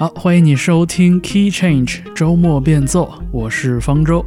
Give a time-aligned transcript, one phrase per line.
[0.00, 4.24] 好，欢迎你收听 Key Change 周末变奏，我是方舟。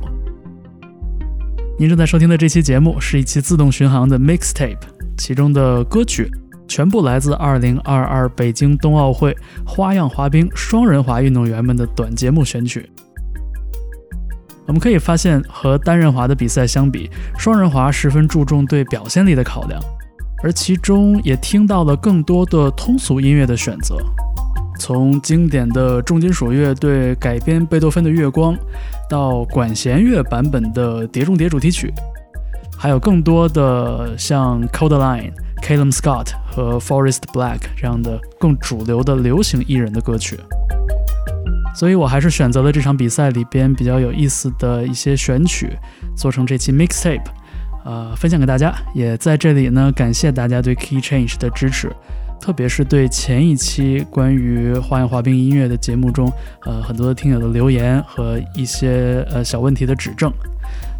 [1.79, 4.77] 您正在收听的这期节目是一期自动巡航的 Mixtape，
[5.17, 6.29] 其中的歌曲
[6.67, 12.87] 全部来自2022北京冬奥会花样滑冰双人滑运动员们的短节目选曲。
[14.67, 19.81] 我们可以发现，和单人滑的比赛相比，双人滑十分注重对表现力的考量，
[20.43, 23.97] 而其中也听到了更多的通俗音乐的选择。
[24.79, 28.53] 从经典的重金属乐队改编贝多芬的《月光》，
[29.09, 31.93] 到管弦乐版本的《碟中谍》主题曲，
[32.77, 35.31] 还有更多的像 Coldline、
[35.61, 40.37] Calum Scott 和 Forest Black 这样的更主流的流行艺人的歌曲。
[41.75, 45.71] 所以我还是选择了这场比赛里边比较有意思的一些选曲，
[46.15, 47.23] 做成这期 mixtape，
[47.83, 48.73] 呃，分享给大家。
[48.93, 51.91] 也在这里呢，感谢大家对 Key Change 的支持。
[52.43, 56.29] 特别是对前一期关于花样滑冰音乐的节目中，
[56.65, 60.29] 呃，很多的听友的留言和一些呃小问题的指正，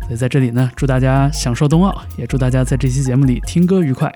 [0.03, 4.09] 所以在这里呢，祝大家享受冬奥，也祝大家在这期节目里听歌愉快。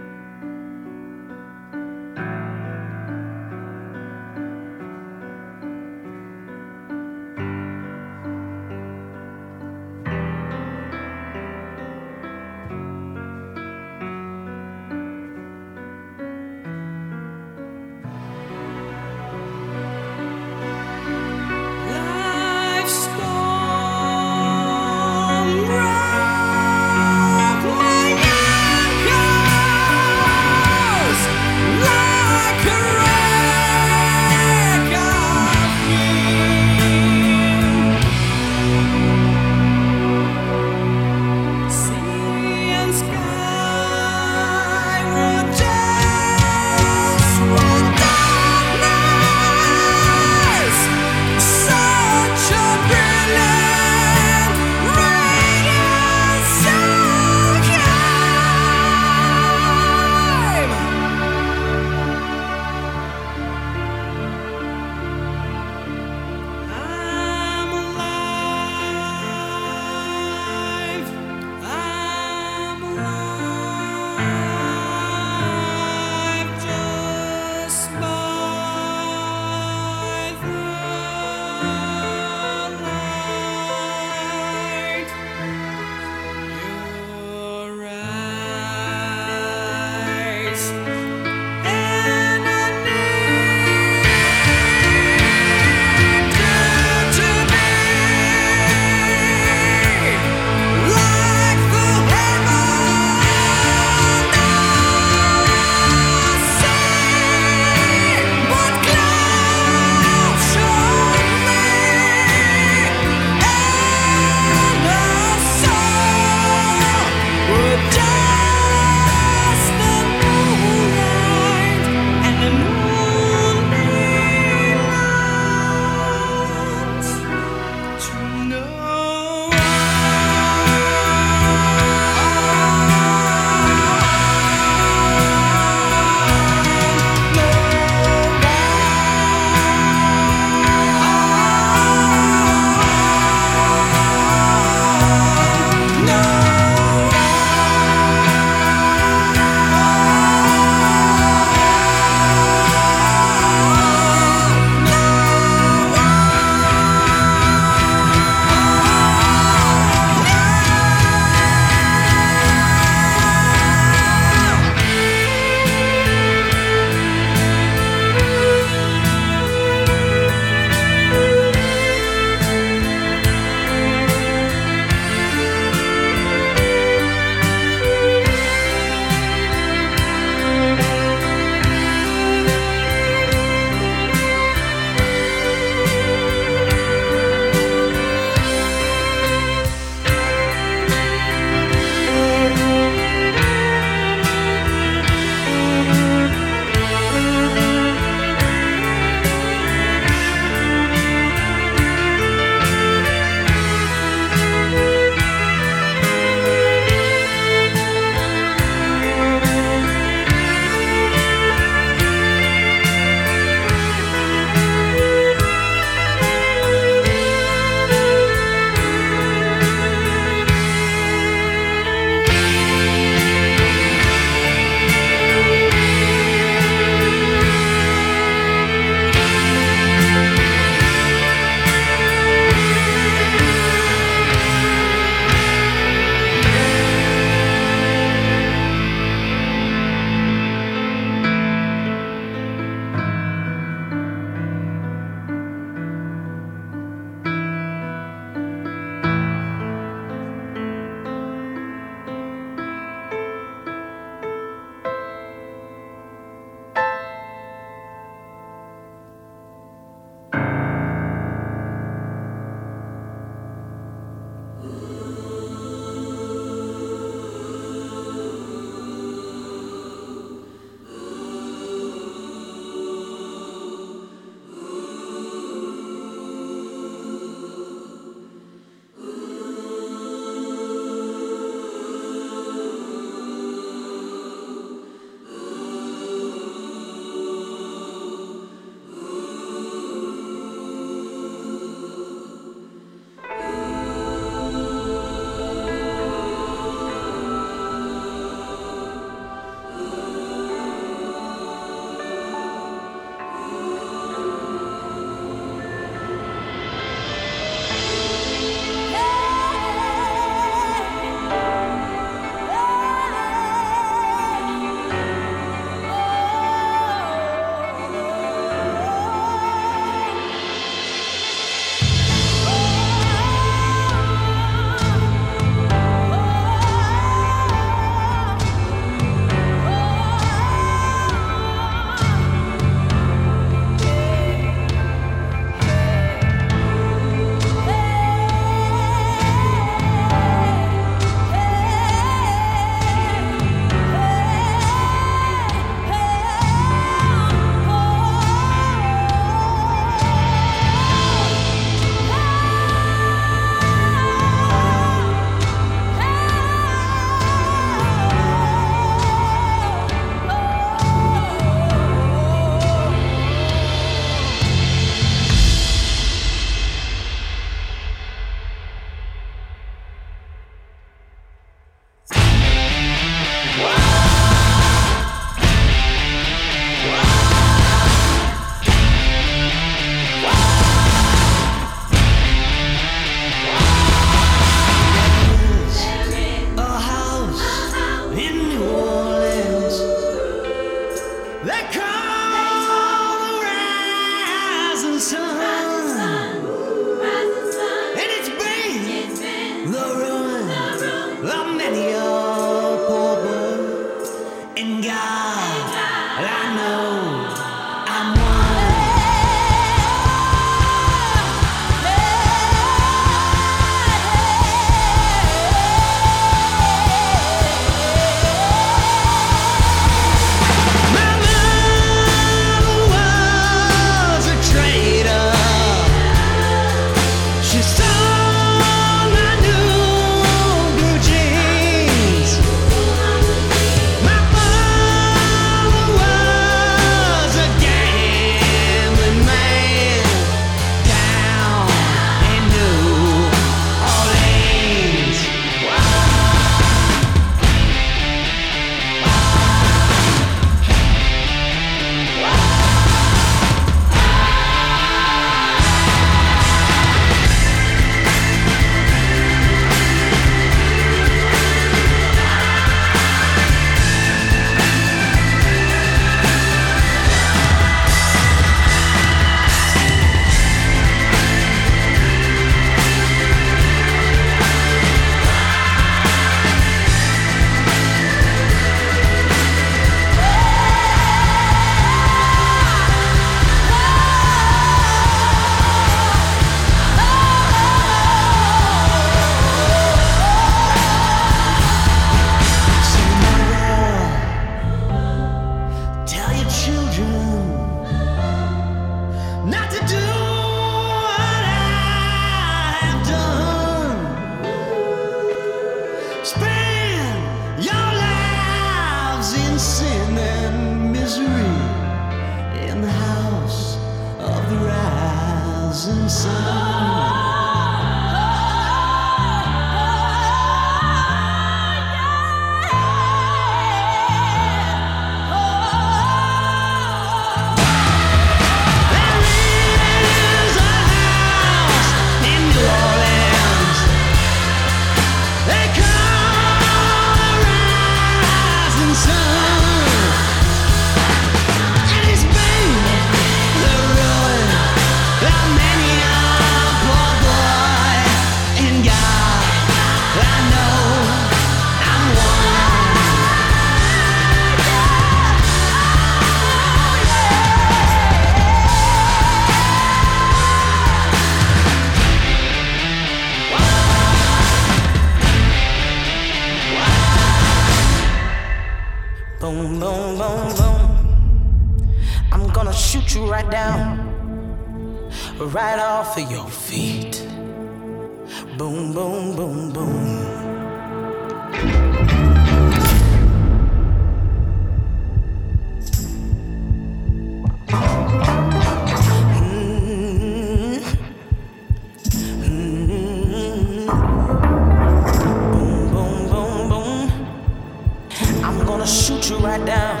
[599.42, 600.00] right down.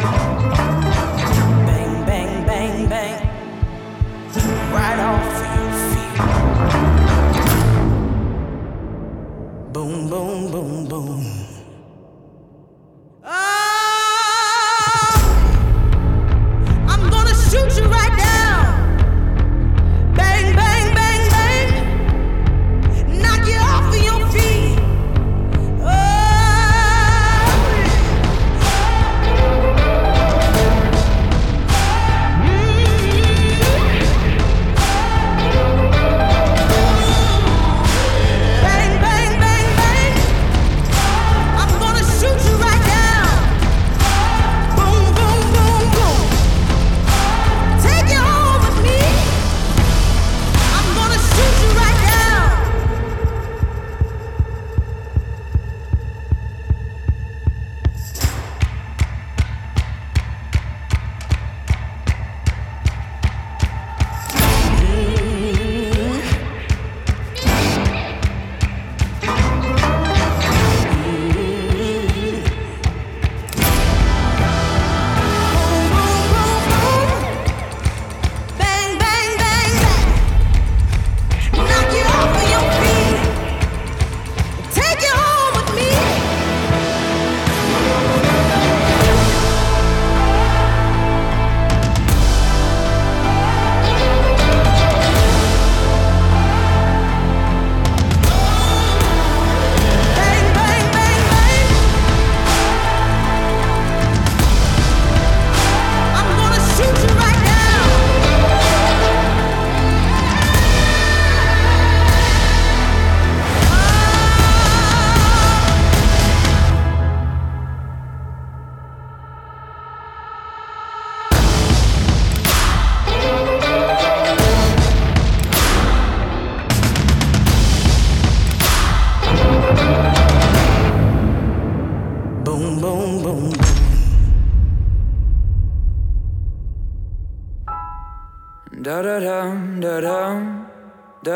[1.66, 3.28] Bang, bang, bang, bang.
[4.72, 5.24] Right off
[5.56, 6.16] your feet.
[9.72, 11.41] Boom, boom, boom, boom.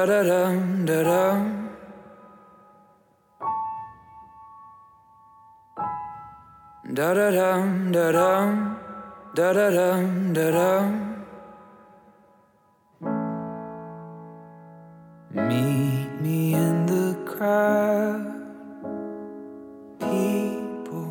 [0.07, 0.55] da da
[0.87, 1.23] da da
[6.95, 8.31] Da da da da da
[9.35, 11.07] da da da da da
[15.33, 18.25] Meet me in the crowd.
[20.01, 21.11] People,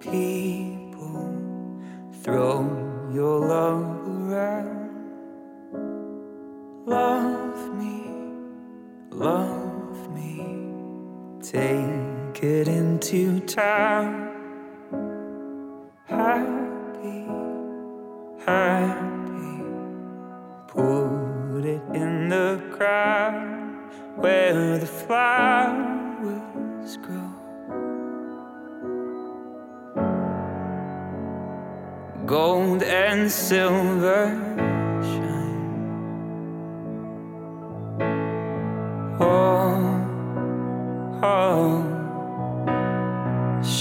[0.00, 1.28] people,
[2.22, 2.62] throw
[3.12, 4.90] your love around.
[6.86, 7.33] Love.
[9.14, 10.44] Love me,
[11.40, 14.28] take it into town.
[16.06, 17.28] Happy,
[18.44, 19.62] happy,
[20.66, 27.30] put it in the ground where the flowers grow.
[32.26, 34.63] Gold and silver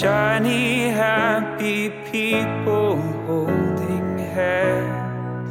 [0.03, 2.95] Shiny, happy people
[3.27, 5.49] holding hands.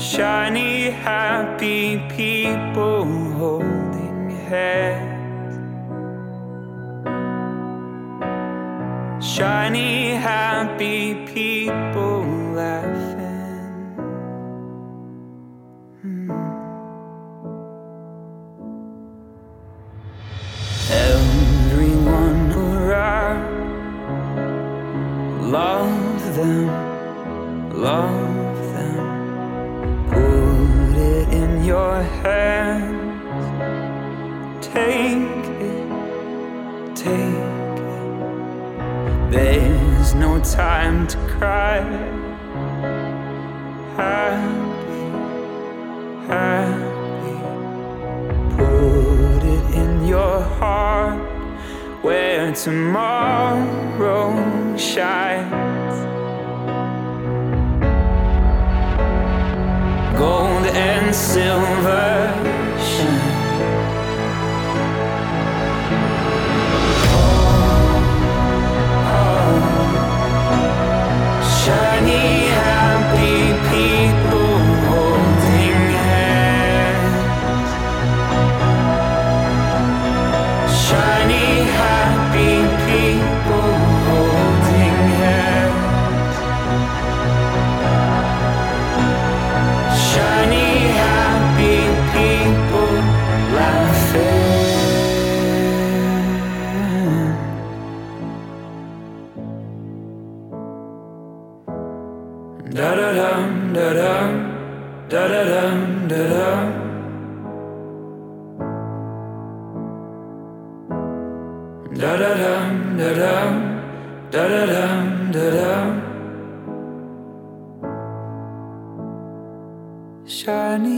[0.00, 3.04] Shiny, happy people
[3.38, 5.54] holding hands.
[9.22, 12.24] Shiny, happy people
[12.54, 13.21] laughing.
[40.52, 41.80] Time to cry.
[43.96, 45.04] Happy,
[46.28, 47.36] happy.
[48.56, 51.18] Put it in your heart
[52.04, 54.30] where tomorrow
[54.76, 55.96] shines.
[60.18, 62.11] Gold and silver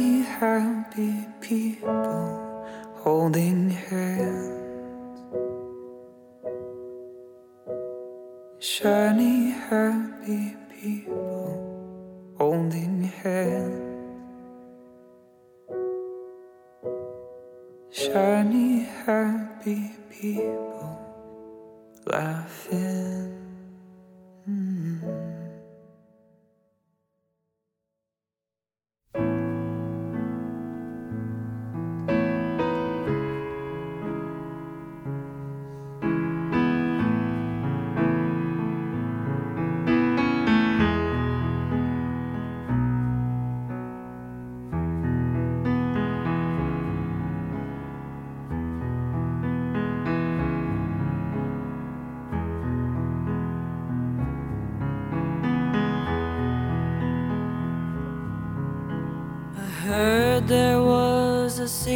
[0.05, 4.51] Shiny happy people holding hands.
[8.59, 13.81] Shiny happy people holding hands.
[17.91, 20.99] Shiny happy people
[22.05, 23.34] laughing.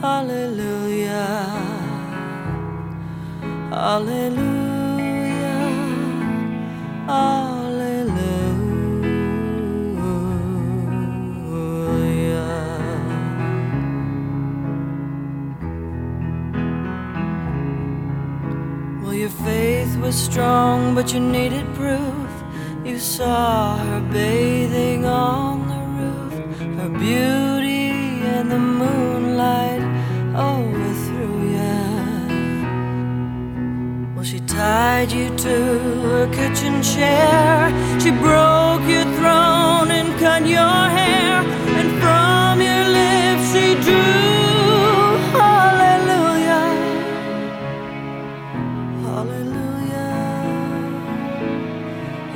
[0.00, 1.42] Hallelujah.
[3.68, 4.78] Hallelujah.
[7.06, 8.38] Hallelujah.
[19.02, 22.30] Well, your faith was strong, but you needed proof.
[22.84, 26.34] You saw her bathing on the roof,
[26.78, 27.88] her beauty
[28.38, 29.87] and the moonlight
[30.38, 31.76] overthrew ya.
[34.14, 35.56] Well, she tied you to
[36.08, 37.72] her kitchen chair.
[38.02, 41.42] She broke your throne and cut your hair,
[41.78, 46.68] and from your lips she drew hallelujah.
[49.06, 50.14] Hallelujah.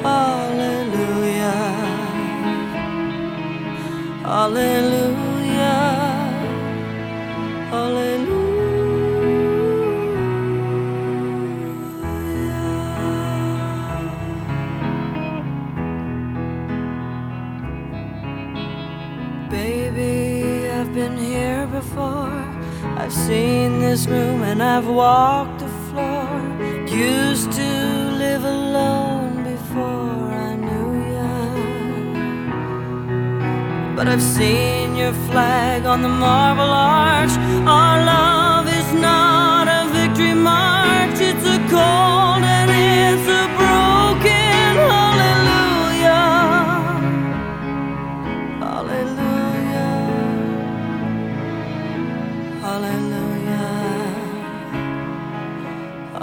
[0.03, 1.61] Hallelujah.
[4.25, 5.02] Hallelujah.
[23.93, 26.27] This room and I've walked the floor.
[26.89, 27.71] Used to
[28.23, 31.33] live alone before I knew ya.
[33.95, 37.35] But I've seen your flag on the marble arch.
[37.81, 43.45] Our love is not a victory march, it's a cold and it's a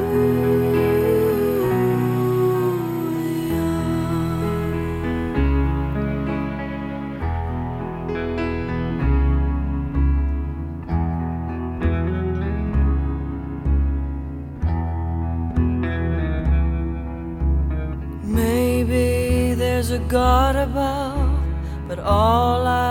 [18.24, 21.44] Maybe there's a God above,
[21.90, 22.91] but all I've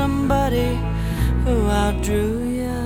[0.00, 0.70] somebody
[1.44, 2.82] who outdrew you.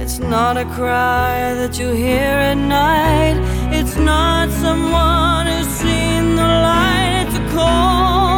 [0.00, 3.36] It's not a cry that you hear at night,
[3.78, 8.35] it's not someone who's seen the light, it's a cold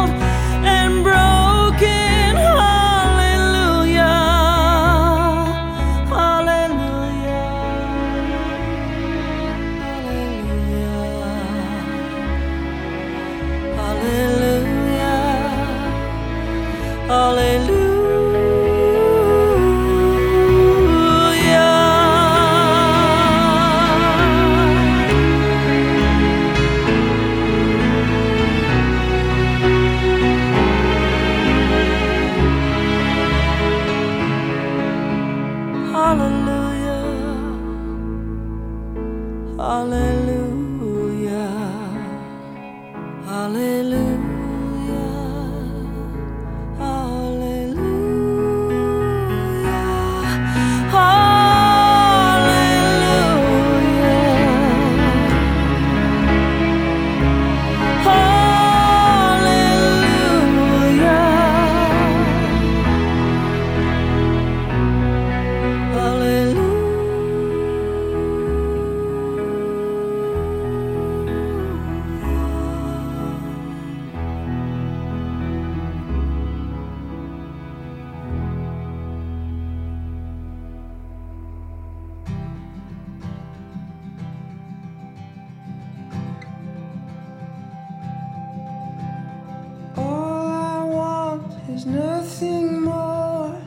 [91.89, 93.59] nothing more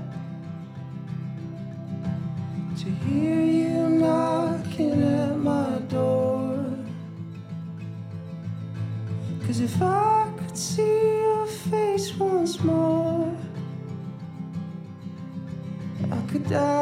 [2.76, 6.64] to hear you knocking at my door.
[9.46, 13.34] Cause if I could see your face once more,
[16.10, 16.81] I could die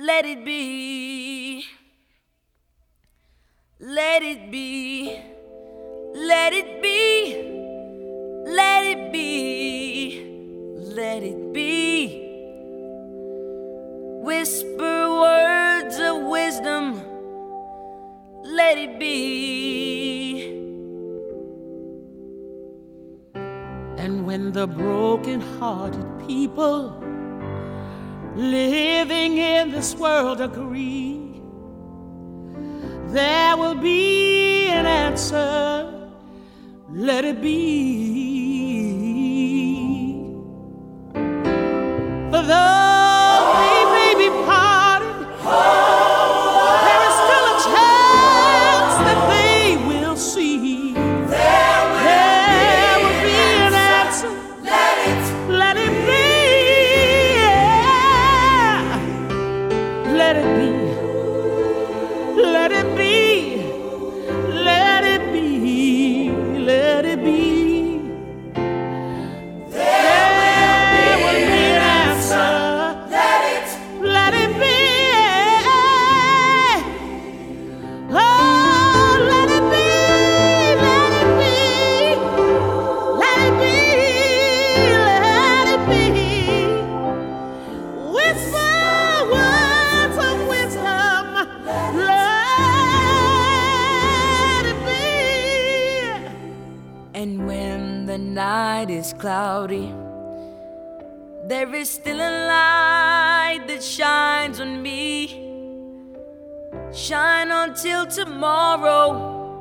[0.00, 1.64] Let it be.
[3.80, 5.20] Let it be.
[6.14, 7.34] Let it be.
[8.46, 10.24] Let it be.
[10.94, 12.30] Let it be.
[14.22, 17.02] Whisper words of wisdom.
[18.44, 20.46] Let it be.
[23.96, 27.02] And when the broken-hearted people
[28.36, 31.40] living in this world agree,
[33.08, 36.10] there will be an answer.
[36.90, 38.27] Let it be.
[108.10, 109.60] Tomorrow.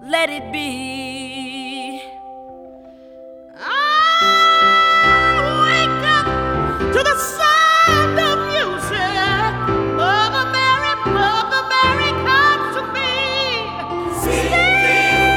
[0.00, 2.02] Let it be.
[3.56, 3.60] I
[5.64, 6.26] wake up
[6.94, 9.52] to the sound of music.
[9.96, 12.10] Mother Mary, Mother Mary
[12.74, 13.12] to me.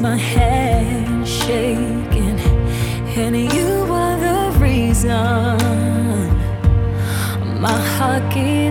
[0.00, 2.38] My hand shaking,
[3.16, 5.10] and you are the reason.
[7.60, 8.67] My heart keeps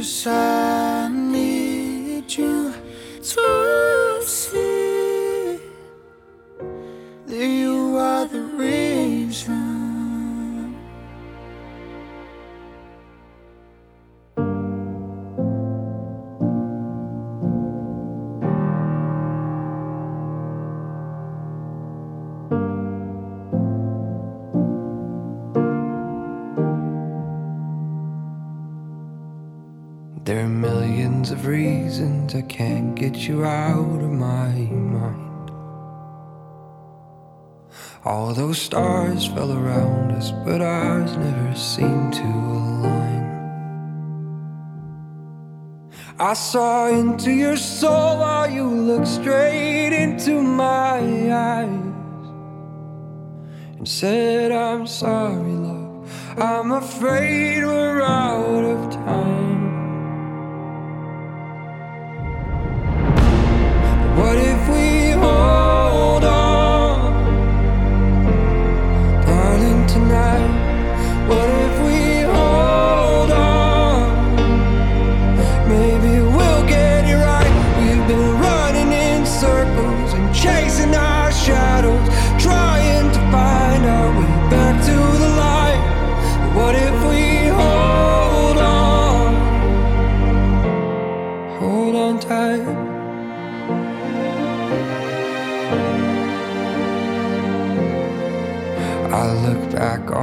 [0.00, 2.72] Cause I need you
[3.22, 4.59] to see
[31.90, 34.52] reasons I can't get you out of my
[34.98, 35.50] mind.
[38.04, 43.26] All those stars fell around us, but ours never seemed to align.
[46.20, 51.00] I saw into your soul while you looked straight into my
[51.32, 52.26] eyes
[53.78, 56.08] and said, I'm sorry, love.
[56.38, 59.49] I'm afraid we're out of time.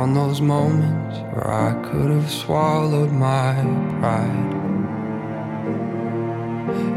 [0.08, 3.54] On those moments where I could have swallowed my
[4.00, 4.54] pride.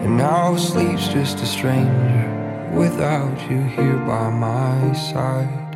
[0.05, 5.71] And now sleep's just a stranger without you here by my side.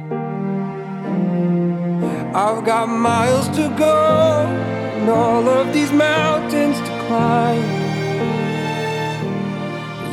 [2.45, 3.99] I've got miles to go
[4.97, 7.71] and all of these mountains to climb.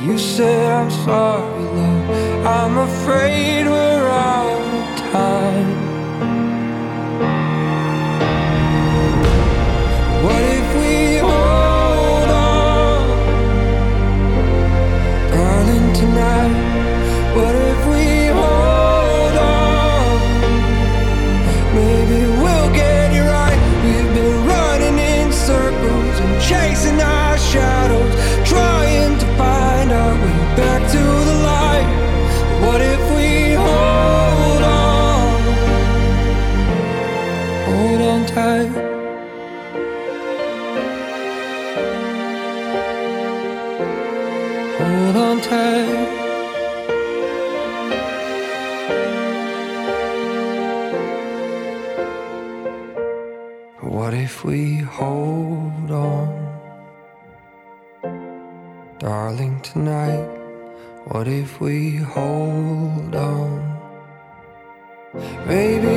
[0.06, 2.46] You said I'm sorry, love.
[2.58, 5.91] I'm afraid we're out of time.
[61.22, 63.78] What if we hold on?
[65.46, 65.91] Maybe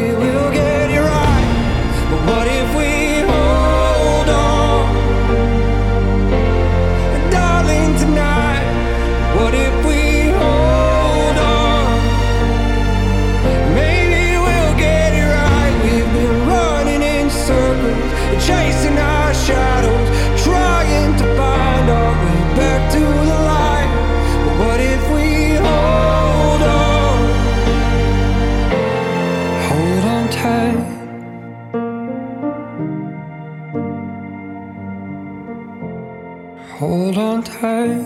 [36.79, 38.03] Hold on tight.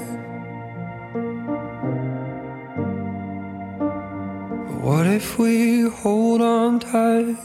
[4.83, 7.37] What if we hold on tight?